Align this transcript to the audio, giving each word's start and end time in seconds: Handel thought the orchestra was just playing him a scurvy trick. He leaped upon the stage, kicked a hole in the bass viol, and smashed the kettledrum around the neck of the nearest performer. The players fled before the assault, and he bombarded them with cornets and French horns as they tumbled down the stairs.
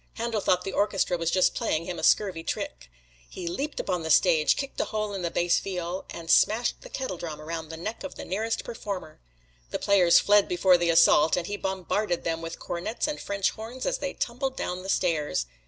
Handel 0.15 0.41
thought 0.41 0.63
the 0.63 0.73
orchestra 0.73 1.15
was 1.15 1.29
just 1.29 1.53
playing 1.53 1.85
him 1.85 1.99
a 1.99 2.03
scurvy 2.03 2.41
trick. 2.41 2.89
He 3.29 3.45
leaped 3.47 3.79
upon 3.79 4.01
the 4.01 4.09
stage, 4.09 4.55
kicked 4.55 4.81
a 4.81 4.85
hole 4.85 5.13
in 5.13 5.21
the 5.21 5.29
bass 5.29 5.59
viol, 5.59 6.05
and 6.09 6.27
smashed 6.27 6.81
the 6.81 6.89
kettledrum 6.89 7.39
around 7.39 7.69
the 7.69 7.77
neck 7.77 8.03
of 8.03 8.15
the 8.15 8.25
nearest 8.25 8.63
performer. 8.63 9.19
The 9.69 9.77
players 9.77 10.17
fled 10.17 10.47
before 10.47 10.79
the 10.79 10.89
assault, 10.89 11.37
and 11.37 11.45
he 11.45 11.55
bombarded 11.55 12.23
them 12.23 12.41
with 12.41 12.57
cornets 12.57 13.05
and 13.05 13.19
French 13.21 13.51
horns 13.51 13.85
as 13.85 13.99
they 13.99 14.13
tumbled 14.13 14.57
down 14.57 14.81
the 14.81 14.89
stairs. 14.89 15.45